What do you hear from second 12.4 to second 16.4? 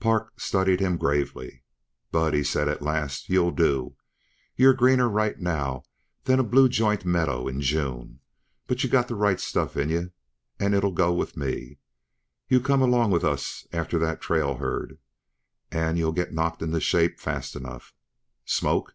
You come along with us after that trail herd, and you'll get